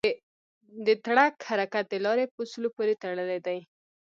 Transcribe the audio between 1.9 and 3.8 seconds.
لارې په اصولو پورې تړلی دی.